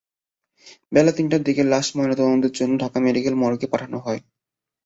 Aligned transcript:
বেলা 0.91 1.11
তিনটার 1.17 1.41
দিকে 1.43 1.61
লাশ 1.65 1.87
ময়নাতদন্তের 1.95 2.53
জন্য 2.53 2.73
ঢাকা 2.83 2.97
মেডিকেল 3.01 3.33
কলেজ 3.33 3.41
মর্গে 3.41 3.67
পাঠানো 3.73 3.97
হয়। 4.05 4.19